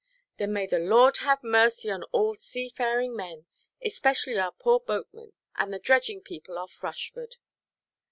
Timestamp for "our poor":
4.35-4.79